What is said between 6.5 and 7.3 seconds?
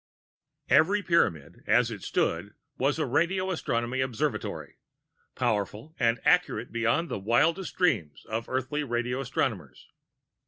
beyond the